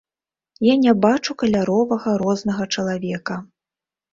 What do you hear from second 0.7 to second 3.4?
не бачу каляровага рознага чалавека.